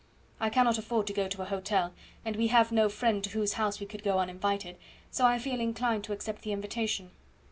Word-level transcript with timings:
I 0.39 0.49
cannot 0.49 0.79
afford 0.79 1.05
to 1.05 1.13
go 1.13 1.27
to 1.27 1.43
a 1.43 1.45
hotel, 1.45 1.93
and 2.25 2.35
we 2.35 2.47
have 2.47 2.71
no 2.71 2.89
friend 2.89 3.23
to 3.23 3.29
whose 3.29 3.53
house 3.53 3.79
we 3.79 3.85
could 3.85 4.01
go 4.03 4.17
uninvited, 4.17 4.79
so 5.11 5.27
I 5.27 5.37
feel 5.37 5.59
inclined 5.61 6.05
to 6.05 6.11
accept 6.13 6.41
the 6.41 6.53
invitation." 6.53 7.11